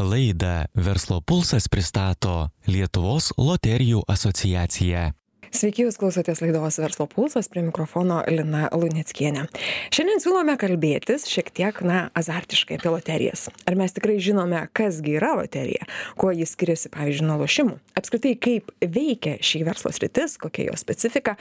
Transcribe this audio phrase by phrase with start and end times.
[0.00, 5.12] Laidą Verslo pulsas pristato Lietuvos loterijų asociacija.
[5.48, 9.46] Sveiki, jūs klausotės laidos Verslo pulsas prie mikrofono Lina Luneckienė.
[9.94, 13.46] Šiandien siūlome kalbėtis šiek tiek, na, azartiškai apie loterijas.
[13.64, 15.86] Ar mes tikrai žinome, kasgi yra loterija,
[16.20, 17.78] kuo jis skiriasi, pavyzdžiui, nuo lošimų.
[17.96, 21.38] Apskritai, kaip veikia šį verslo sritis, kokia jo specifika,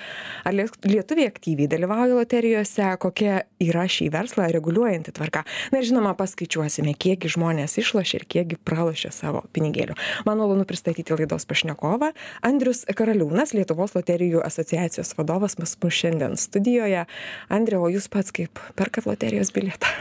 [0.47, 5.43] ar lietuviai aktyviai dalyvauja loterijose, kokia yra šį verslą reguliuojanti tvarka.
[5.73, 9.99] Na ir žinoma, paskaičiuosime, kiekgi žmonės išlošia ir kiekgi pralošia savo pinigėlių.
[10.29, 12.13] Man malonu pristatyti laidos pašnekovą
[12.47, 17.07] Andrius Karaliūnas, Lietuvos loterijų asociacijos vadovas pas mus šiandien studijoje.
[17.49, 19.91] Andriu, o jūs pats kaip perkat loterijos bilietą?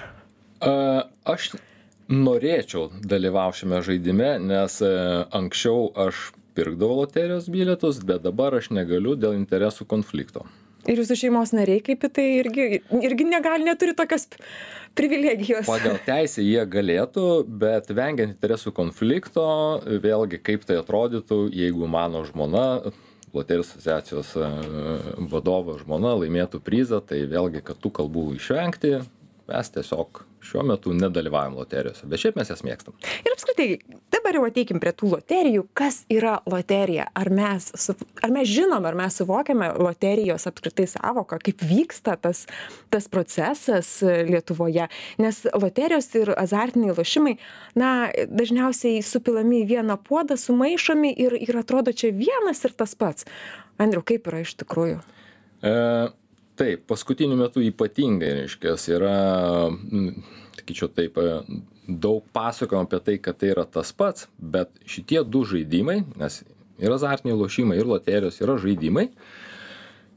[1.27, 1.55] Aš
[2.09, 4.91] norėčiau dalyvauti šiame žaidime, nes e,
[5.35, 10.47] anksčiau aš pirkdavau loterijos bilietus, bet dabar aš negaliu dėl interesų konflikto.
[10.87, 12.67] Ir jūsų šeimos nariai kaip į tai irgi,
[13.03, 14.29] irgi negali, neturi tokios
[14.97, 15.67] privilegijos.
[15.67, 17.27] Pagal teisę jie galėtų,
[17.63, 19.47] bet vengiant interesų konflikto,
[19.83, 22.67] vėlgi kaip tai atrodytų, jeigu mano žmona
[23.37, 24.49] loterijų asociacijos e,
[25.33, 28.97] vadovo žmona laimėtų prizą, tai vėlgi, kad tų kalbų išvengti,
[29.49, 32.95] mes tiesiog šiuo metu nedalyvaujam loterijose, bet šiaip mes jas mėgstam.
[33.27, 33.67] Ir apskritai,
[34.15, 35.65] dabar jau ateikim prie tų loterijų.
[35.77, 37.09] Kas yra loterija?
[37.19, 37.69] Ar mes,
[38.23, 42.45] ar mes žinom, ar mes suvokiame loterijos apskritai savoką, kaip vyksta tas,
[42.95, 44.89] tas procesas Lietuvoje?
[45.23, 47.37] Nes loterijos ir azartiniai lošimai,
[47.79, 47.95] na,
[48.31, 53.27] dažniausiai supilami į vieną puodą, sumaišomi ir, ir atrodo čia vienas ir tas pats.
[53.83, 55.03] Andriu, kaip yra iš tikrųjų?
[55.67, 55.75] E
[56.59, 59.17] taip paskutiniu metu ypatingai reiškias yra
[60.57, 61.19] sakyčiau taip
[61.87, 66.43] daug pasakojama apie tai kad tai yra tas pats bet šitie du žaidimai nes
[66.79, 69.11] ir azartiniai lošimai ir loterijos yra žaidimai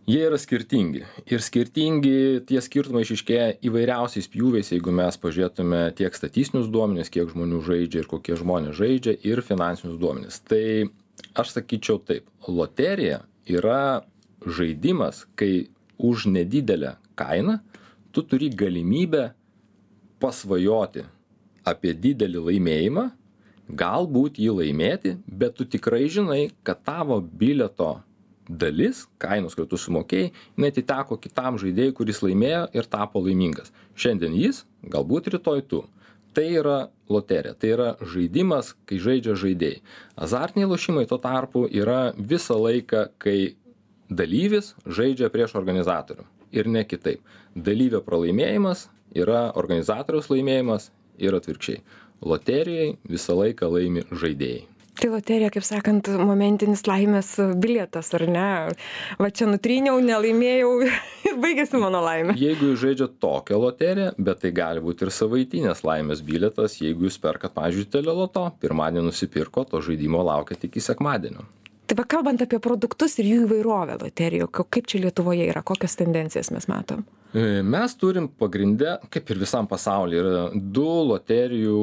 [0.09, 1.03] jie yra skirtingi.
[1.29, 7.61] Ir skirtingi tie skirtumai išryškėja įvairiausiais pjūviais jeigu mes pažiūrėtume tiek statistinius duomenis kiek žmonių
[7.67, 10.39] žaidžia ir kokie žmonės žaidžia ir finansinius duomenis.
[10.49, 10.63] Tai
[11.37, 14.01] aš sakyčiau taip loterija yra
[14.45, 17.59] žaidimas kai už nedidelę kainą
[18.11, 19.29] tu turi galimybę
[20.19, 21.05] pasvajoti
[21.67, 23.05] apie didelį laimėjimą,
[23.69, 27.99] galbūt jį laimėti, bet tu tikrai žinai, kad tavo bileto
[28.49, 33.69] dalis, kainos, kurią tu sumokėjai, netiteko kitam žaidėjui, kuris laimėjo ir tapo laimingas.
[33.93, 35.83] Šiandien jis, galbūt rytoj tu.
[36.33, 36.79] Tai yra
[37.09, 39.81] loterija, tai yra žaidimas, kai žaidžia žaidėjai.
[40.17, 43.53] Azartiniai lošimai tuo tarpu yra visą laiką, kai
[44.09, 47.21] dalyvis žaidžia prieš organizatorių ir ne kitaip.
[47.55, 48.87] Dalyvio pralaimėjimas
[49.17, 50.89] yra organizatoriaus laimėjimas
[51.21, 51.83] ir atvirkščiai.
[52.25, 54.65] Loterijai visą laiką laimi žaidėjai.
[54.99, 57.29] Tai loterija, kaip sakant, momentinis laimės
[57.63, 58.47] bilietas, ar ne?
[59.15, 60.73] Va čia nutryniau, nelaimėjau
[61.29, 62.35] ir baigėsi mano laimė.
[62.35, 67.15] Jeigu jūs žaidžiate tokią loteriją, bet tai gali būti ir savaitinės laimės bilietas, jeigu jūs
[67.23, 71.47] perkat, pavyzdžiui, teleloto, pirmadienį nusipirko, to žaidimo laukia tik į sekmadienį
[71.89, 76.51] tai va kalbant apie produktus ir jų įvairovę loterijų kaip čia lietuvoje yra kokias tendencijas
[76.53, 77.01] mes matom
[77.33, 81.81] e, Mes turim pagrindė, kaip ir visam pasaulyje, yra du loterijų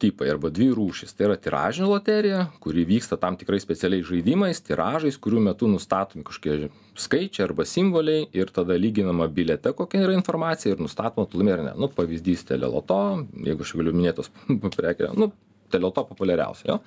[0.00, 1.14] tipai arba dvi rūšis.
[1.16, 6.70] Tai yra tiražinė loterija, kuri vyksta tam tikrai specialiais žaidimais, tiražais, kurių metu nustatomi kažkokie
[7.00, 11.74] skaičiai arba simboliai ir tada lyginama bilete, kokia yra informacija ir nustatoma laimė ar ne.
[11.80, 13.00] Nu, pavyzdys teleloto,
[13.48, 14.32] jeigu aš galiu minėtos
[14.78, 15.32] prekė, nu,
[15.70, 16.78] teleloto populiariausia jo.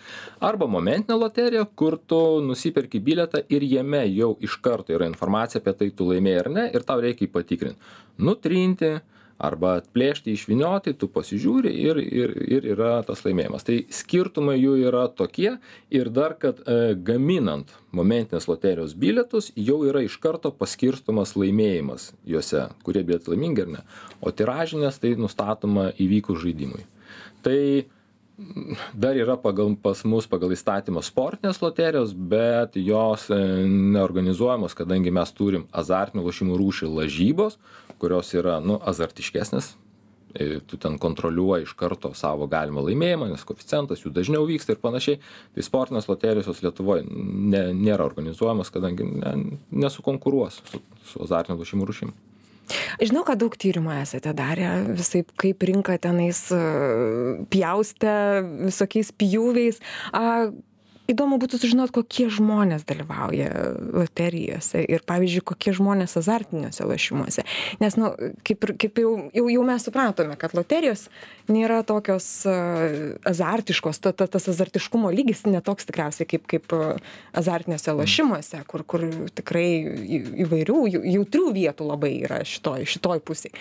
[0.50, 5.76] Arba momentinė loterija kur tu nusiperki bilietą ir jame jau iš karto yra informacija apie
[5.80, 9.00] tai tu laimėjai ar ne ir tau reikia jį patikrint nutrinti
[9.40, 13.64] arba atplėšti išvynioti tu pasižiūri ir ir ir yra tas laimėjimas.
[13.68, 15.54] Tai skirtumai jų yra tokie
[15.96, 22.68] ir dar kad e, gaminant momentinės loterijos bilietus jau yra iš karto paskirstomas laimėjimas juose
[22.84, 23.86] kurie bilietai laimingi ar ne.
[24.20, 26.84] O tiražinės tai nustatoma įvykus žaidimui.
[27.46, 27.60] Tai
[28.94, 35.34] dar yra pagal pas mus pagal įstatymą sportinės loterijos bet jos e, neorganizuojamos kadangi mes
[35.36, 37.60] turim azartinių lošimų rūšį lažybos
[38.00, 39.74] kurios yra nu azartiškesnės.
[40.30, 44.82] E, tu ten kontroliuoji iš karto savo galimą laimėjimą nes koeficientas jų dažniau vyksta ir
[44.84, 45.19] panašiai.
[45.56, 49.36] Tai sportinės loterijos jos lietuvoj ne nėra organizuojamos kadangi ne
[49.84, 52.13] nesukonkuruos su su azartinių lošimų rūšim
[53.01, 56.62] Žinau, kad daug tyrimų esate darę, visai kaip rinka tenais e,
[57.51, 58.16] pjaustę
[58.69, 59.81] visokiais pjūviais.
[61.10, 63.50] Įdomu būtų sužinot kokie žmonės dalyvauja
[63.96, 67.46] loterijose ir pavyzdžiui kokie žmonės azartiniuose lošimuose.
[67.82, 68.12] Nes nu
[68.46, 71.08] kaip ir kaip jau jau jau mes supratome kad loterijos
[71.50, 74.02] nėra tokios azartiškos.
[74.04, 76.76] Ta ta tas azartiškumo lygis ne toks tikriausiai kaip kaip
[77.34, 79.70] azartiniuose lošimuose kur kur tikrai
[80.46, 83.56] įvairių jautrių vietų labai yra šitoj šitoj pusėj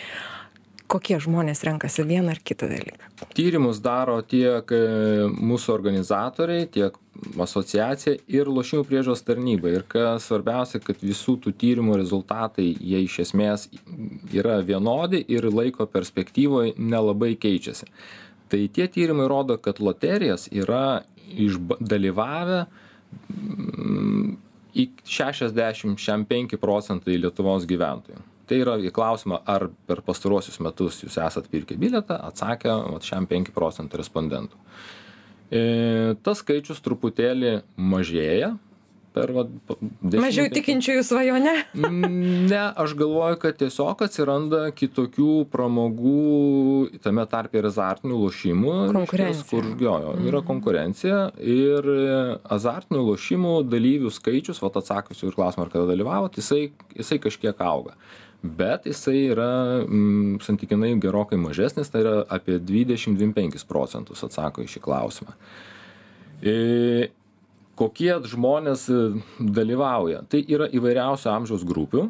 [0.88, 3.10] kokie žmonės renkasi vieną ar kitą dalyką?
[3.36, 4.80] Tyrimus daro tiek e,
[5.28, 6.96] mūsų organizatoriai tiek
[7.44, 9.72] asociacija ir lošimų priežiūros tarnyba.
[9.74, 13.68] Ir kas svarbiausia kad visų tų tyrimų rezultatai jie iš esmės
[14.34, 17.90] yra vienodi ir laiko perspektyvoj nelabai keičiasi.
[18.48, 22.64] Tai tie tyrimai rodo kad loterijas yra dalyvavę
[26.00, 31.50] šem penki procentai lietuvos gyventojų tai yra į klausimą ar per pastaruosius metus jūs esat
[31.52, 34.56] pirkę bilietą atsakė vat šem penki procentai respondentų.
[35.48, 35.60] E,
[36.22, 38.56] tas skaičius truputėlį mažėja
[39.16, 39.48] per vat
[40.12, 41.54] mažiau tikinčiųjų svajone
[42.52, 48.74] ne aš galvoju kad tiesiog atsiranda kitokių pramogų tame tarpe ir azartinių lošimų
[49.08, 50.46] reiškias kur jo jo yra Mhm.
[50.52, 51.22] konkurencija.
[51.40, 51.88] Ir
[52.58, 57.96] azartinių lošimų dalyvių skaičius vat atsakius į klausimą ar kada dalyvavot jisai jisai kažkiek auga
[58.42, 59.50] bet jisai yra
[59.82, 65.34] mm, santykinai gerokai mažesnis tai yra apie dvidešim dvim penkis procentus atsako į šį klausimą.
[66.46, 66.54] E,
[67.78, 69.02] kokie žmonės e,
[69.42, 70.22] dalyvauja?
[70.30, 72.06] Tai yra įvairiausio amžiaus grupių.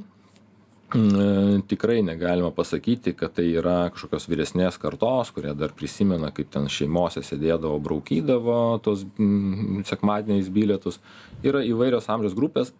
[0.89, 6.65] Mm, tikrai negalima pasakyti kad tai yra kažkokios vyresnės kartos kurie dar prisimena kaip ten
[6.73, 11.01] šeimose sėdėdavo braukydavo tuos mm, sekmadieniais bilietus.
[11.45, 12.73] Yra įvairios amžiaus grupės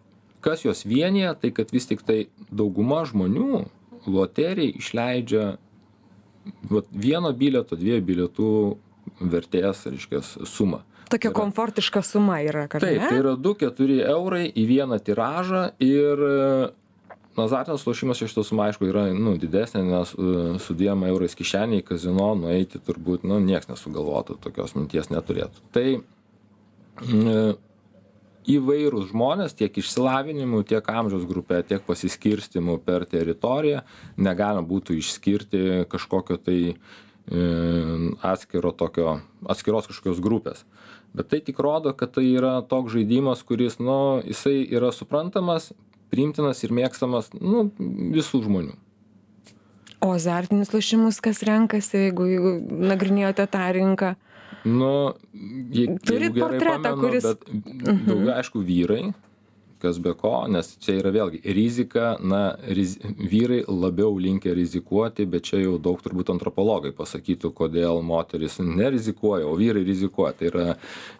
[0.45, 3.65] kas juos vienija tai kad vis tiktai dauguma žmonių
[4.07, 5.47] loterijai išleidžia
[6.69, 8.51] vat vieno bilieto dviejų bilietų
[9.19, 11.37] vertės reiškias sumą tokia Yra.
[11.41, 16.23] komfortiška suma yra kad taip tai yra du keturi eurai į vieną tiražą ir
[17.39, 21.83] nu azartinis lošimas iš tiesų aišku yra nu didesnė nes e, su dviem eurais kišenėj
[21.83, 27.57] į kazino nueiti turbūt nu nieks nesugalvotų tokios minties neturėtų tai mm,
[28.47, 33.83] įvairūs žmonės tiek išsilavinimu tiek amžiaus grupe tiek pasiskirstymu per teritoriją.
[34.17, 36.75] Negalima būtų išskirti kažkokio tai e,
[38.21, 39.19] atskiro tokio
[39.49, 40.63] atskiros kažkokios grupės.
[41.13, 45.71] Bet tai tik rodo kad tai yra toks žaidimas kuris nu jisai yra suprantamas
[46.09, 48.77] priimtinas ir mėgstamas nu visų žmonių.
[49.99, 52.53] O azartinius lošimus kas renkasi jeigu jeigu
[52.87, 54.13] nagrinėjote tą rinką
[54.65, 55.13] nu
[55.71, 57.35] jeigu gerai portretą, pamenu kuris-
[58.07, 59.13] daugiau aišku vyrai
[59.79, 65.47] kas be ko nes čia yra vėlgi rizika na riz vyrai labiau linkę rizikuoti bet
[65.49, 70.35] čia jau daug turbūt antropologai pasakytų kodėl moterys nerizikuoja o vyrai rizikuoja.
[70.39, 70.65] Tai yra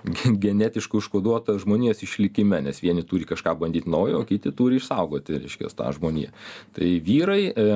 [0.03, 5.39] ge genetiškai užkoduota žmonijos išlikime nes vieni turi kažką bandyt naujo o kiti turi išsaugoti
[5.43, 6.33] reiškias tą žmoniją.
[6.75, 7.67] Tai vyrai e,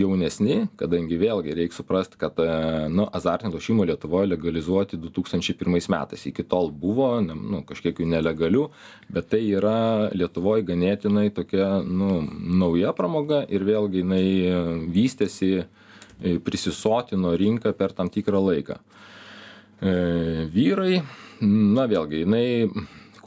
[0.00, 2.48] jaunesni kadangi vėlgi reik suprast kad e,
[2.92, 6.26] nu azartinių lošimų lietuvoj legalizuoti du tūkstančiai pirmais metais.
[6.28, 8.68] Iki tol buvo ne nu kažkiek jų nelegalių
[9.12, 12.22] bet tai yra lietuvoj ganėtinai tokia nu
[12.60, 14.24] nauja pramoga ir vėlgi jinai
[14.94, 18.78] vystėsi e, prisisotino rinką per tam tikrą laiką.
[19.78, 19.92] E,
[20.54, 21.02] vyrai
[21.40, 22.46] na vėlgi jinai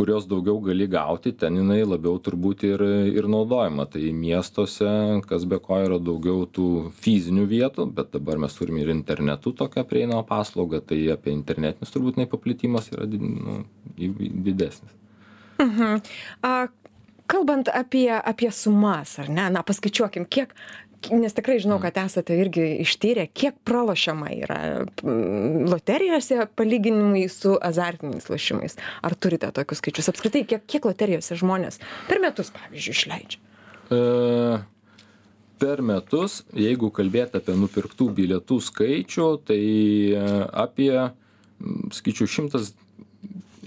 [0.02, 3.86] kurios daugiau gali gauti ten jinai labiau turbūt ir ir naudojama.
[3.92, 4.94] Tai miestuose
[5.28, 6.70] kas be ko yra daugiau tų
[7.04, 12.18] fizinių vietų bet dabar mes turim ir internetu tokią prieinamą paslaugą tai apie internetinius turbūt
[12.18, 13.62] jinai paplitimas yra nu
[13.98, 15.01] didesnis
[15.62, 16.02] Mhm.
[16.42, 16.68] A,
[17.32, 20.56] kalbant apie, apie sumas, ar ne, na paskaičiuokim, kiek,
[21.10, 28.30] nes tikrai žinau, kad esate irgi ištyrę, kiek pralošiama yra mm, loterijose palyginimui su azartiniais
[28.30, 28.78] lošimais.
[29.02, 30.12] Ar turite tokius skaičius?
[30.12, 33.42] Apskritai, kiek, kiek loterijose žmonės per metus, pavyzdžiui, išleidžia?
[33.92, 34.02] E,
[35.62, 40.28] per metus, jeigu kalbėt apie nupirktų bilietų skaičių, tai e,
[40.66, 40.94] apie,
[41.98, 42.74] skaičiu, šimtas,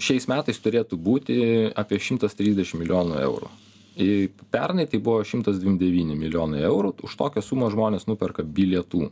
[0.01, 1.37] šiais metais turėtų būti
[1.77, 3.51] apie 130 milijonų eurų.
[3.95, 4.11] Į
[4.51, 9.07] pernai tai buvo 129 milijonai eurų, už tokią sumą žmonės nuperka bilietų.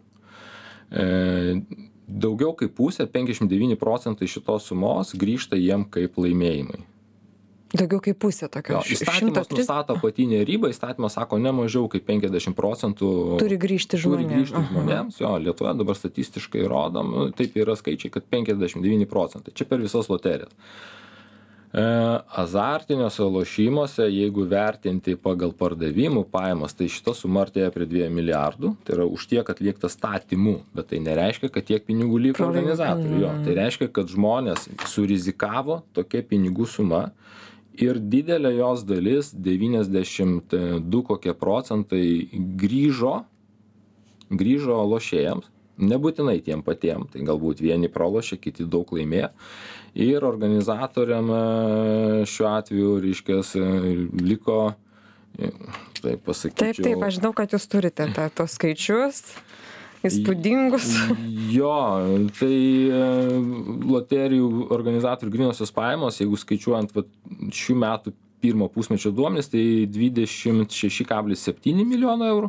[0.91, 1.05] E,
[2.07, 6.83] daugiau kaip pusė, 59 procentai šitos sumos grįžta jiem kaip laimėjimai.
[7.73, 8.77] Daugiau kaip pusė tokio.
[8.77, 13.97] Jo, įstatymas 130 nustato apatinę ribą, įstatymas sako ne mažiau kaip 50 procentų Turi grįžti
[13.97, 14.33] turi žmonėms.
[14.35, 14.69] grįžti Aha.
[14.69, 15.21] žmonėms.
[15.23, 19.55] Jo, Lietuvoje dabar statistiškai rodom, nu, taip yra skaičiai, kad 59 procentai.
[19.57, 20.53] Čia per visas loterijas.
[21.73, 21.83] E,
[22.43, 28.75] azartiniuose lošimuose, jeigu vertinti pagal pardavimų pajamas, tai šita suma artėja prie 2 milijardų.
[28.85, 33.25] Tai yra už tiek atlikta statymų, bet tai nereiškia, kad tiek pinigų liko organizatoriui.
[33.49, 37.07] Tai reiškia, kad žmonės surizikavo tokia pinigų suma
[37.81, 43.23] ir didelė jos dalis, 92 kokie procentai grįžo,
[44.33, 45.49] grįžo lošėjams.
[45.83, 49.31] Nebūtinai tiem patiem, tai galbūt vieni pralošė, kiti daug laimėjo.
[49.99, 51.41] Ir organizatoriam e,
[52.29, 54.75] šiuo atveju, reiškės, e, liko,
[55.39, 55.51] e,
[55.99, 56.77] taip pasakyčiau.
[56.77, 59.25] Taip, taip, aš žinau, kad jūs turite tą, tos skaičius.
[60.09, 60.91] Įspūdingus.
[61.53, 62.01] Jo,
[62.39, 62.55] tai
[62.89, 62.99] e,
[63.93, 67.11] loterijų organizatorių grinosios pajamos, jeigu skaičiuojant vat,
[67.53, 72.49] šių metų pirmo pusmečio duomenys, tai 26,7 milijono eurų,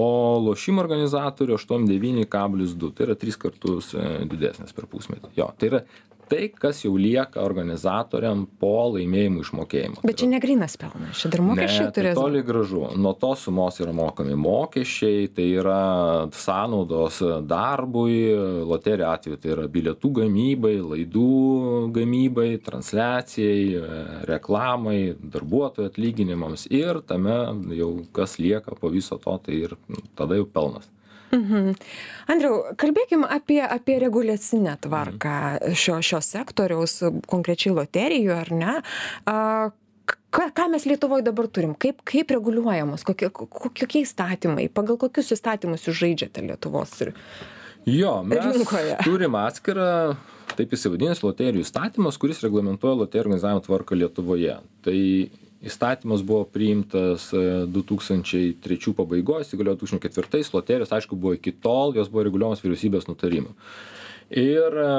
[0.00, 0.06] o
[0.46, 5.34] lošimo organizatorių 89,2, tai yra tris kartus e, didesnės per pusmetį.
[5.36, 5.82] Jo, tai yra
[6.30, 10.02] tai kas jau lieka organizatoriam po laimėjimų išmokėjimo.
[10.06, 12.18] Bet čia negrinas pelnas, čia dar mokesčiai ne, tai turės.
[12.18, 15.80] Toli gražu, nuo tos sumos yra mokami mokesčiai, tai yra
[16.36, 18.18] sąnaudos darbui,
[18.68, 21.30] loterijų atveju tai yra bilietų gamybai, laidų
[21.96, 23.82] gamybai, transliacijai,
[24.28, 27.40] reklamai, darbuotojų atlyginimams ir tame
[27.78, 29.76] jau kas lieka po viso to, tai ir
[30.18, 30.88] tada jau pelnas.
[31.34, 31.74] Mhm.
[32.32, 35.34] Andriau, kalbėkim apie, apie reguliacinę tvarką
[35.76, 38.78] šio, šio sektoriaus, konkrečiai loterijų, ar ne?
[40.28, 41.74] Ką, ką mes Lietuvoje dabar turim?
[41.76, 43.04] Kaip, kaip reguliuojamos?
[43.04, 44.68] Kokie, kokie įstatymai?
[44.72, 46.94] Pagal kokius įstatymus jūs žaidžiate Lietuvos?
[47.88, 48.98] Jo, mes Rinkoje.
[49.04, 50.16] turim atskirą,
[50.56, 54.58] taip įsivadinęs, loterijų įstatymas, kuris reglamentuoja loterijų organizavimo tvarką Lietuvoje.
[54.84, 54.98] Tai
[55.64, 61.54] įstatymas buvo priimtas e, du tūkstančiai trečių pabaigoj įsigaliojo tūkstančiai ketvirtais loterijos aišku buvo iki
[61.54, 63.54] tol jos buvo reguliuojamos vyriausybės nutarimu
[64.30, 64.92] ir e,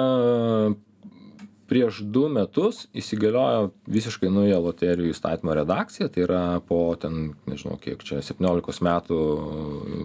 [1.70, 8.04] prieš du metus įsigaliojo visiškai nauja loterijų įstatymo redakcija tai yra po ten nežinau kiek
[8.04, 9.20] čia septyniolikos metų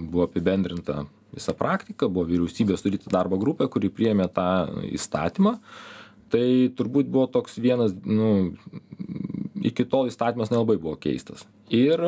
[0.07, 4.49] buvo apibendrinta visa praktika buvo vyriausybės sudaryta darbo grupė kuri priėmė tą
[4.95, 5.59] įstatymą.
[6.35, 6.47] Tai
[6.79, 8.55] turbūt buvo toks vienas nu
[9.63, 11.45] iki tol įstatymas nelabai buvo keistas.
[11.73, 12.01] Ir,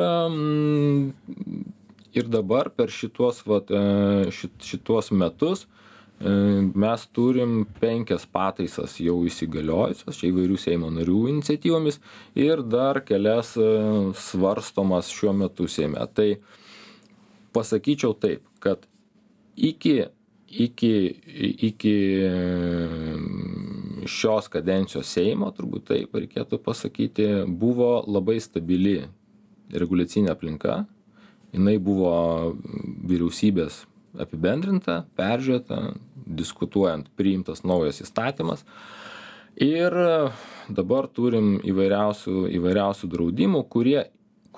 [2.17, 6.31] ir dabar per šituos, vat, e, šit, šituos metus e,
[6.73, 12.01] mes turim penkias pataisas jau įsigaliojusias, čia įvairių Seimo narių iniciatyvomis
[12.37, 13.71] ir dar kelias e,
[14.27, 16.03] svarstomas šiuo metu Seime.
[16.13, 16.29] Tai
[17.55, 18.85] pasakyčiau taip, kad
[19.55, 20.03] iki
[20.47, 20.93] iki
[21.67, 21.95] iki
[24.09, 29.01] šios kadencijos seimo turbūt taip reikėtų pasakyti buvo labai stabili
[29.73, 30.85] reguliacinė aplinka.
[31.55, 32.11] Jinai buvo
[33.07, 33.85] vyriausybės
[34.19, 35.95] apibendrinta peržiūrėta
[36.27, 38.65] diskutuojant priimtas naujas įstatymas.
[39.63, 39.93] Ir
[40.69, 44.05] dabar turim įvairiausių įvairiausių draudimų kurie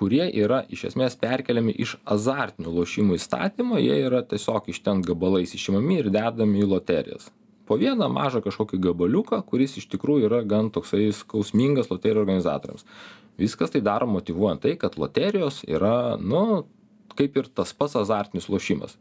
[0.00, 3.76] kurie yra iš esmės perkeliami iš azartinių lošimų įstatymo.
[3.80, 7.28] Jie yra tiesiog iš ten gabalais išimami ir dedami į loterijas
[7.70, 12.82] po vieną mažą kažkokį gabaliuką kuris iš tikrųjų yra gan toksai skausmingas loterijų organizatoriams.
[13.38, 16.64] Viskas tai daroma motyvuojant tai kad loterijos yra nu
[17.14, 18.98] kaip ir tas pats azartinis lošimas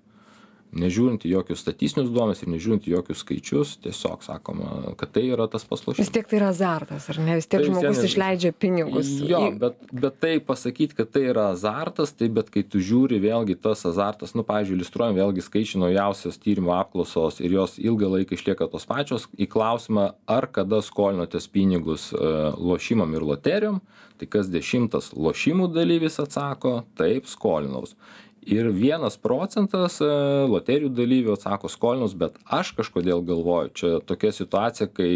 [0.76, 5.48] nežiūrint į jokius statistinius duomenis ir nežiūrint į jokius skaičius tiesiog sakoma kad tai yra
[5.50, 7.38] tas pats Vis lošimas tiek tai yra azartas, ar ne?
[7.40, 9.10] Vis tiek Tai vis žmogus išleidžia pinigus.
[9.26, 13.58] Jo, bet, bet tai pasakyti, kad tai yra azartas, tai bet kai tu žiūri vėlgi
[13.62, 18.70] tas azartas, nu, pavyzdžiui, iliustruojam vėlgi skaičių naujausios tyrimo apklausos ir jos ilgą laiką išlieka
[18.72, 23.82] tos pačios į klausimą, ar kada skolinotės pinigus uh, lošimam ir loterijom,
[24.20, 27.96] tai kas dešimtas lošimų dalyvis atsako, taip, skolinaus.
[28.50, 30.08] Ir vienas procentas e,
[30.50, 35.12] loterijų dalyvių atsako skolinius, bet aš kažkodėl galvoju, čia tokia situacija, kai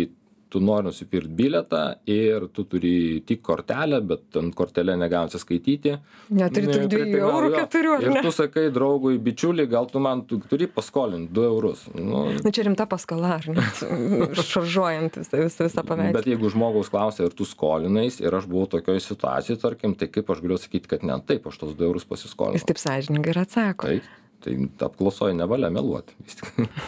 [0.53, 5.95] tu nori nusipirkti bilietą ir tu turi tik kortelę, bet ten kortelę negali atsiskaityti.
[6.38, 8.22] Neturi tų dviejų eurų, keturių, ar Ir ne?
[8.25, 11.88] tu sakai draugui, bičiuli, gal tu man tu turi paskolinti 2 eurus.
[11.98, 13.65] Nu, Nu, čia rimta paskola, ar ne?
[14.53, 16.15] Šaržuojant visą, visą, visą paveikslą.
[16.17, 20.29] Bet jeigu žmogaus klausia, ar tu skolinais ir aš buvau tokioje situacijoje, tarkim, tai kaip
[20.33, 22.67] aš galiu sakyti, kad ne, taip, aš tos 2 eurus Jis pasiskolinau.
[22.69, 23.89] taip sąžininkai ir atsako.
[23.93, 24.12] Taip,
[24.43, 24.57] tai
[24.88, 26.15] apklausoje nevalia meluoti.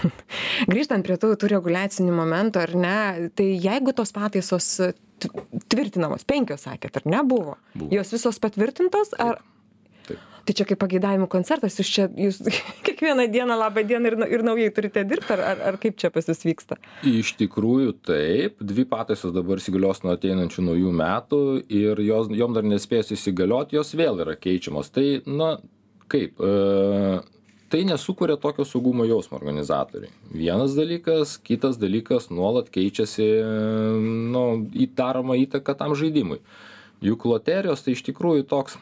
[0.71, 2.99] Grįžtant prie tų, tų reguliacinių momentų, ar ne,
[3.37, 4.69] tai jeigu tos pataisos
[5.71, 7.57] tvirtinamos, penkios sakėt, ar ne, buvo?
[7.75, 7.91] Buvo.
[7.95, 9.39] Jos visos patvirtintos, ar...
[10.05, 10.21] Taip.
[10.45, 12.41] Tai čia kaip pageidavimų koncertas, jūs čia, jūs
[12.85, 16.27] kiekvieną dieną labą dieną ir, ir naujai turite dirbti, ar, ar, ar kaip čia pas
[16.29, 16.77] jūs vyksta?
[17.09, 21.41] Iš tikrųjų taip, dvi pataisos dabar įsigalios nuo ateinančių naujų metų
[21.73, 24.91] ir jos, jom dar nespėjus įsigalioti, jos vėl yra keičiamos.
[24.93, 25.55] Tai, na,
[26.11, 27.21] kaip, e,
[27.69, 30.13] tai nesukuria tokio saugumo jausmo organizatoriai.
[30.33, 33.25] Vienas dalykas, kitas dalykas, nuolat keičiasi,
[34.33, 34.45] nu,
[34.85, 36.41] įdaroma įtaka tam žaidimui.
[37.05, 38.77] Juk loterijos tai iš tikrųjų toks,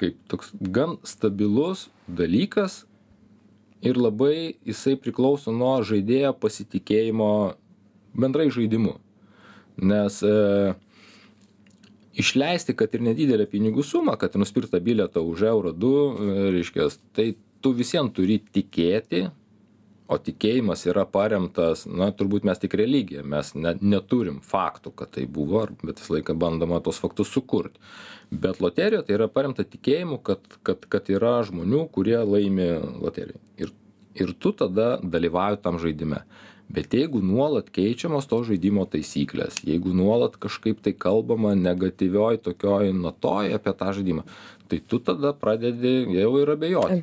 [0.00, 2.82] kaip toks gan stabilus dalykas,
[3.82, 7.28] ir labai jisai priklauso nuo žaidėjo pasitikėjimo
[8.14, 8.94] bendrai žaidimu.
[9.82, 10.34] Nes e,
[12.22, 16.04] išleisti, kad ir nedidelę pinigų sumą, kad ir nusipirktą bilietą už eurą 2,
[16.54, 19.26] reiškia, tai tu visiems turi tikėti,
[20.12, 25.24] o tikėjimas yra paremtas, na, turbūt mes tik religija, mes ne, neturim faktų, kad tai
[25.24, 27.80] buvo, bet visą laiką bandoma tos faktus sukurti.
[28.32, 32.68] Bet loterija tai yra paremta tikėjimu, kad, kad, kad yra žmonių, kurie laimi
[33.00, 33.40] loteriją.
[33.62, 33.72] Ir
[34.14, 36.22] ir tu tada dalyvauji tam žaidime
[36.72, 43.52] bet jeigu nuolat keičiamos tos žaidimo taisyklės jeigu nuolat kažkaip tai kalbama negatyvioj tokioj natoj
[43.58, 44.24] apie tą žaidimą
[44.72, 46.96] tai tu tada pradedi jau ir abejoti.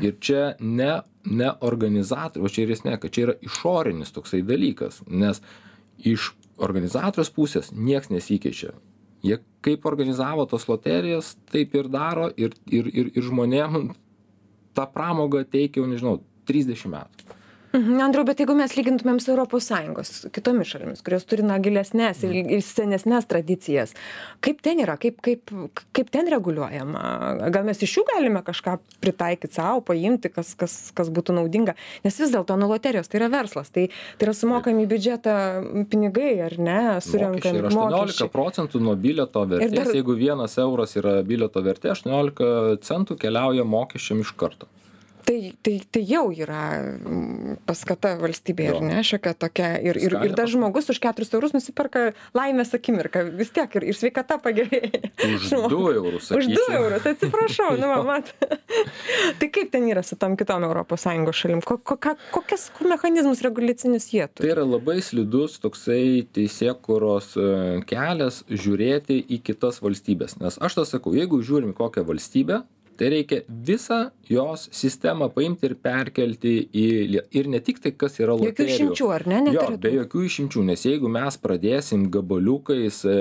[0.00, 5.02] Ir čia ne ne organizatorių va čia ir esmė kad čia yra išorinis toksai dalykas
[5.06, 5.42] nes
[6.12, 8.72] iš organizatoriaus pusės nieks nesikeičia.
[9.26, 13.90] Jie kaip organizavo tas loterijas taip ir daro ir ir ir ir žmonėm
[14.78, 17.37] tą pramogą teikia jau nežinau trisdešim metų
[17.78, 22.34] Mhm, Andriau, bet jeigu mes lygintumėm su ES kitomis šalimis, kurios turi na, gilesnės ir,
[22.56, 23.94] ir senesnės tradicijas,
[24.44, 25.52] kaip ten yra, kaip, kaip,
[25.94, 27.02] kaip ten reguliuojama?
[27.54, 31.76] Gal mes iš jų galime kažką pritaikyti savo, paimti, kas, kas, kas būtų naudinga?
[32.06, 35.36] Nes vis dėlto nu loterijos tai yra verslas, tai, tai yra sumokami į biudžetą
[35.92, 39.94] pinigai, ar ne, Mokesčiai surenkami yra 18 procentų nuo bilieto vertės.
[39.94, 44.70] Jeigu vienas euras yra bilieto vertė, 18 centų keliauja mokesčiam iš karto.
[45.28, 49.66] Tai, tai, tai jau yra mm, paskata valstybėje, ar ne, šiokia tokia.
[49.84, 52.06] Ir, ir, ir tas žmogus už 4 eurus nusiperka
[52.38, 53.26] laimės akimirką.
[53.36, 55.02] Vis tiek ir, ir sveikata pagerėja.
[55.28, 55.50] Už.
[55.68, 56.30] 2 eurus.
[56.32, 56.78] Už 2 sakyčiau.
[56.80, 58.00] eurus, atsiprašau, nu, Jo.
[58.08, 58.32] mat.
[59.42, 61.06] tai kaip ten yra su tom kitom ES
[61.36, 61.60] šalim?
[61.60, 64.52] Ko, ko, ką- kokias mechanizmus reguliacinius jie Tai turi?
[64.54, 67.46] yra labai slidus toksai teisėkuros e,
[67.88, 70.38] kelias žiūrėti į kitas valstybės.
[70.40, 72.62] Nes aš tą sakau, jeigu žiūrim į kokią valstybę,
[72.98, 76.86] tai reikia visą jos sistemą paimti ir perkelti į...
[77.14, 78.74] lie- Ir ne tik tai, kas yra loterijų.
[78.74, 79.38] išimčių, ar ne?
[79.54, 79.94] Jo, be būt?
[80.00, 83.14] jokių išimčių, nes jeigu mes pradėsim gabaliukais, e,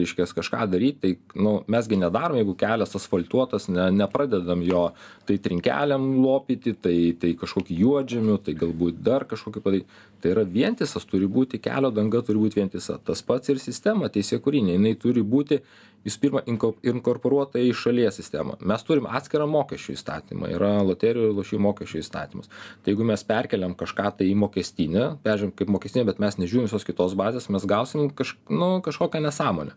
[0.00, 4.88] reiškia, kažką daryti, tai nu, mesgi nedarom, jeigu kelias asfaltuotas, ne, nepradedam jo
[5.28, 10.00] tai trinkeliam lopyti, tai, tai kažkokį juodžemių, tai galbūt dar kažkokį padaryti.
[10.18, 12.96] Tai yra vientisas, turi būti kelio danga, turi būti vientisa.
[12.98, 15.60] Tas pats ir sistema teisėkūrinė, jinai turi būti
[16.06, 18.56] visų pirma inko- inkorporuota į šalies sistemą.
[18.60, 22.50] Mes turim atskirą mokesčių įstatymą, yra loterijų ir lošimų mokesčių įstatymas.
[22.82, 26.86] Tai jeigu mes perkeliam kažką tai į mokestinę, peržiūrim kaip mokestinę, bet mes nežiūrim visos
[26.86, 29.76] kitos bazės, mes gausim kaž, nu, kažkokią nesąmonę.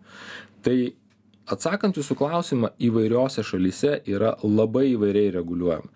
[0.65, 0.77] Tai
[1.51, 5.89] atsakant jūsų klausimą, įvairiose šalyse yra labai įvairiai reguliuojama.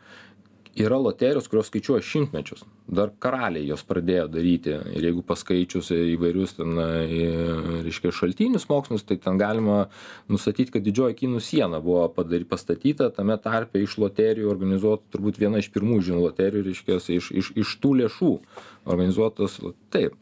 [0.75, 2.65] Yra loterijos, kurios skaičiuoja šimtmečius.
[2.91, 4.73] Dar karaliai jos pradėjo daryti.
[4.91, 7.29] Ir jeigu paskaičius įvairius ten, e,
[7.85, 9.85] reiškia, šaltinius mokslinius, tai ten galima
[10.27, 15.63] nustatyti, kad didžioji kinų siena buvo padary, pastatyta tame tarpe iš loterijų organizuotų, turbūt viena
[15.63, 18.33] iš pirmųjų žinų loterijų, reiškia, iš, iš, iš tų lėšų
[18.83, 19.61] organizuotos.
[19.95, 20.19] Taip.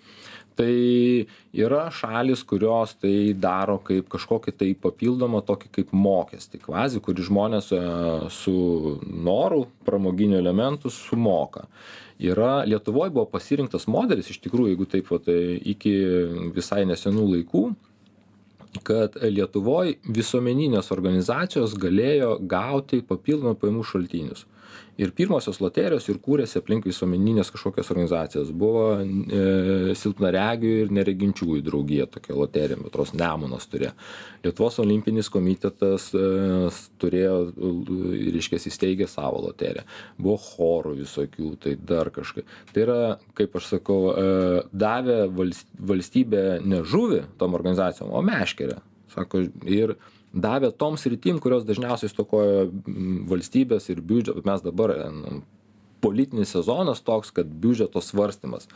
[0.53, 1.25] Tai
[1.57, 7.71] yra šalis, kurios tai daro kaip kažkokį tai papildomą tokį kaip mokestį, kvazi, kurį žmonės
[7.73, 7.79] e,
[8.33, 8.53] su
[9.03, 11.65] noru pramoginių elementų sumoka.
[12.21, 15.95] Yra Lietuvoje buvo pasirinktas modelis, iš tikrųjų, jeigu taip vat, e, iki
[16.53, 17.65] visai nesenų laikų,
[18.85, 24.45] kad Lietuvoje visuomeninės organizacijos galėjo gauti papildomą pajamų šaltinius.
[25.01, 28.51] Ir pirmosios loterijos ir kūrėsi aplink visuomeninės kažkokias organizacijas.
[28.53, 33.95] Buvo e, silpnaregių ir nereginčiųjų draugija, tokia loterija, metros Nemunas turėjo.
[34.45, 36.23] Lietuvos olimpinis komitetas e,
[37.01, 37.36] turėjo,
[38.36, 39.88] reiškia, įsteigė savo loteriją.
[40.21, 42.49] Buvo chorų visokių, tai dar kažkaip.
[42.69, 42.99] Tai yra,
[43.34, 48.77] kaip aš sakau, e, davė valst- valstybė ne žuvį tom organizacijom, o meškerę.
[49.13, 49.97] Sako, ir
[50.33, 54.41] davė tom sritim, kurios dažniausiai stokoja mm, valstybės ir biudžeto.
[54.45, 55.41] Mes dabar e, nu,
[56.03, 58.67] politinis sezonas toks, kad biudžeto svarstymas.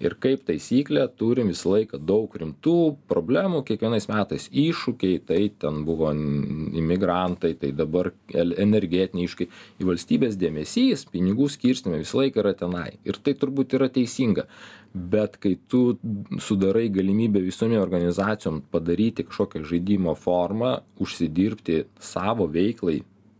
[0.00, 2.76] Ir kaip taisyklė, turim visą laiką daug rimtų
[3.10, 9.50] problemų, kiekvienais metais iššūkiai, tai ten buvo imigrantai, tai dabar energetiniai iššūkiai.
[9.82, 12.94] Į valstybės dėmesys, pinigų skirstime visą laiką yra tenai.
[13.04, 14.46] Ir tai turbūt yra teisinga.
[14.92, 15.94] Bet kai tu
[16.42, 22.98] sudarai galimybę visuomenė organizacijom padaryti kažkokią žaidimo formą, užsidirbti savo veiklai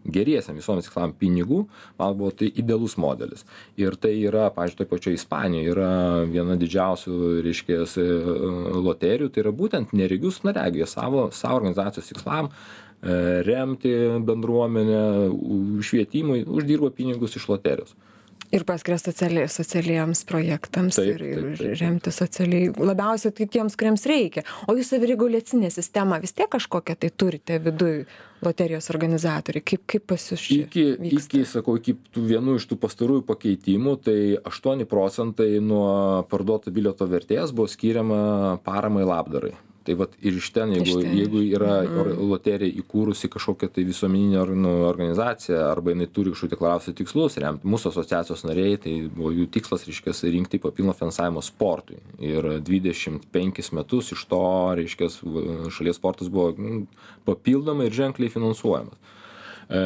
[0.09, 1.65] geriesiem visuomenės tikslam pinigų,
[1.99, 3.45] man buvo tai idealus modelis.
[3.81, 5.91] Ir tai yra, pažiūrėjau, toje pačioje Ispanijoje yra
[6.31, 7.81] viena didžiausių, reiškia,
[8.87, 13.93] loterijų, tai yra būtent neregius naregiai savo, savo organizacijos tikslam e, remti
[14.27, 15.03] bendruomenę,
[15.85, 17.97] švietimui, uždirba pinigus iš loterijos.
[18.51, 22.73] Ir paskiria sociali, socialiems projektams ir, ir remti socialiai.
[22.83, 24.43] Labiausiai tai tiems, kuriems reikia.
[24.67, 28.03] O jūs savireguliacinę sistemą vis tiek kažkokią tai turite viduj
[28.43, 29.63] loterijos organizatoriai.
[29.71, 33.97] Kaip, kaip pas jūs čia Iki, iki, sakau, iki tų vienų iš tų pastarųjų pakeitimų,
[34.03, 39.55] tai 8 procentai nuo parduoto bilieto vertės buvo skiriama paramai labdarai.
[39.81, 44.53] Tai vat ir iš ten, jeigu, jeigu yra or- loterija įkūrusi kažkokią tai visuomeninę or-
[44.53, 49.47] nu, organizaciją arba jinai turi kažkokių deklaravusių tikslus, remti mūsų asociacijos nariai, tai buvo jų
[49.49, 51.97] tikslas, reiškia, rinkti papildomą finansavimą sportui.
[52.21, 54.43] Ir 25 metus iš to,
[54.77, 55.09] reiškia,
[55.73, 56.85] šalies sportas buvo nu,
[57.25, 59.01] papildomai ir ženkliai finansuojamas.
[59.71, 59.81] E,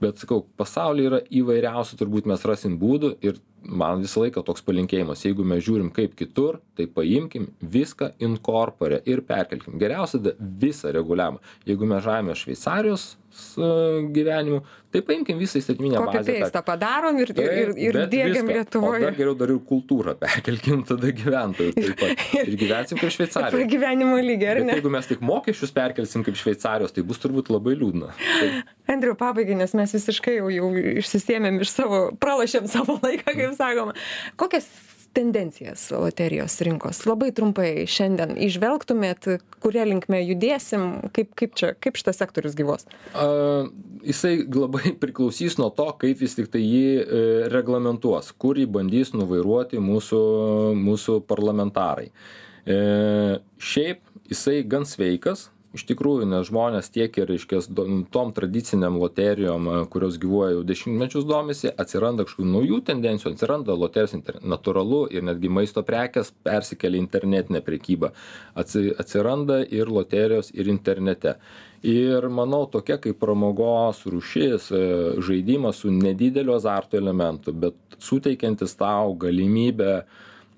[0.00, 5.24] bet sakau pasauly yra įvairiausių turbūt mes rasim būdų ir man visą laiką toks palinkėjimas
[5.26, 9.78] jeigu mes žiūrim kaip kitur tai paimkim viską in corpore ir perkelkim.
[9.80, 11.42] Geriausia visą reguliavimą.
[11.66, 13.06] Jeigu mes žavimės šveicarijos
[14.16, 14.62] gyvenimu
[14.96, 19.02] tai paimkim visą įstatyminę bazę Kopipeistą padarom ir, ir, ir, ir bet dėgiam Lietuvoje.
[19.04, 22.24] dar geriau dar ir kultūrą perkelkim tada gyventojų taip pat.
[22.46, 23.54] Ir gyvensim kaip Šveicarijos.
[23.56, 24.78] Pragyvenimo lygį, ar Bet ne?
[24.78, 28.12] jeigu mes tik mokesčius perkelsim kaip Šveicarijos, tai bus turbūt labai liūdna.
[28.16, 28.50] Tai,
[28.96, 30.70] Andriu, pabaigai, nes mes visiškai jau, jau
[31.02, 33.96] išsisėmėm iš savo, pralašėm savo laiką, kaip sakoma.
[34.40, 34.68] Kokias
[35.16, 39.28] tendencijas loterijos rinkos labai trumpai šiandien išvelgtumėt,
[39.64, 42.86] kuria linkme judėsim, kaip, kaip, čia, kaip šitas sektorius gyvos?
[43.16, 43.26] a,
[44.06, 49.14] jisai labai priklausys nuo to, kaip vis tik tai jį e, reglamentuos, kur jį bandys
[49.16, 50.22] nuvairuoti mūsų,
[50.78, 52.10] mūsų parlamentarai.
[52.66, 52.78] E,
[53.62, 57.60] šiaip jisai gan sveikas, iš tikrųjų, nes žmonės tiek ir, reiškia,
[58.12, 64.16] tom tradiciniam loterijom, a, kurios gyvuoja jau dešimtmečius domisi, atsiranda kažkokių naujų tendencijų, atsiranda loterijos
[64.18, 64.40] inter...
[64.42, 68.12] natūralu ir netgi maisto prekes persikelia į internetinę prekybą,
[68.58, 68.88] Atsi...
[68.98, 71.36] atsiranda ir loterijos ir internete.
[71.86, 74.84] Ir manau, tokia kaip pramogos rušis, e,
[75.22, 80.00] žaidimas su nedideliu azarto elementu, bet suteikiantis tau galimybę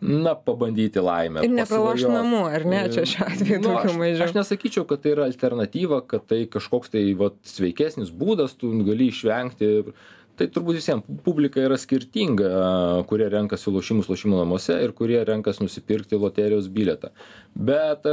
[0.00, 1.42] na, pabandyti laimę.
[1.46, 2.84] Ir nepraloš namų, ar ne?
[2.94, 4.26] Čia šiuo atveju Nu, daugiau aš, mažiau.
[4.28, 9.10] aš nesakyčiau, kad tai yra alternatyva, kad tai kažkoks tai vat, sveikesnis būdas, tu gali
[9.10, 9.72] išvengti.
[10.38, 12.48] Tai turbūt visiems publika yra skirtinga,
[13.10, 17.10] kurie renkasi lošimus lošimų namuose ir kurie renkasi nusipirkti loterijos bilietą.
[17.58, 18.06] Bet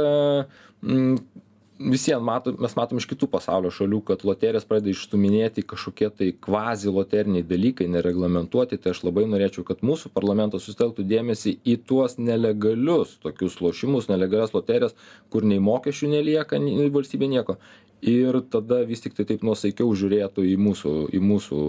[1.78, 6.30] mm, visiems matom, mes matom iš kitų pasaulio šalių, kad loterijas pradeda išstuminėti kažkokie tai
[6.32, 8.78] kvazi loteriniai dalykai, nereglamentuoti.
[8.82, 14.54] Tai aš labai norėčiau, kad mūsų parlamentas susteltų dėmesį į tuos nelegalius tokius lošimus, nelegalias
[14.56, 14.96] loterijas,
[15.32, 17.60] kur nei mokesčių nelieka, nei valstybė nieko.
[18.06, 21.60] Ir tada vis tik tai taip nuosaikiau žiūrėtų į mūsų, į mūsų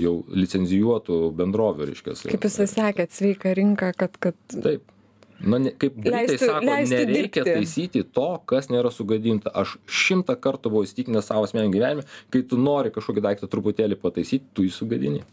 [0.00, 2.16] jau licenzijuotų bendrovių, reiškia.
[2.32, 4.88] Kaip jūs sakėt, sveika rinka, kad, kad Taip.
[5.42, 9.50] Na, ne, kaip Britai sako, nereikia taisyti to, kas nėra sugadinta.
[9.62, 14.52] Aš šimtą kartų buvau įstikinęs savo asmeniniam gyvenime, kai tu nori kažkokį daiktą truputėlį pataisyti,
[14.54, 15.24] tu jį sugadini.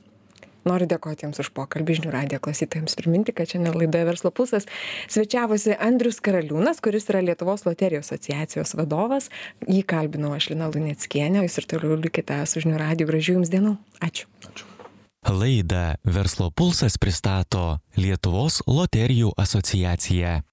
[0.67, 2.97] Noriu dėkoti Jums už pokalbį žinių radijo klausytojams.
[2.99, 4.67] Priminti, kad šiandien laidoje Verslo pulsas
[5.07, 9.29] svečiavosi Andrius Karaliūnas, kuris yra Lietuvos loterijų asociacijos vadovas.
[9.69, 13.13] Jį kalbinau aš Lina Lunickienė, jūs ir toliau likite su žinių radiju.
[13.13, 13.77] Gražių Jums dienų.
[14.03, 14.27] Ačiū.
[14.51, 14.67] Ačiū.
[15.27, 20.39] Laidą Verslo pulsas pristato Lietuvos loterijų asociacija.